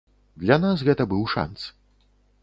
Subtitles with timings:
[0.43, 1.57] Для нас гэта быў шанц.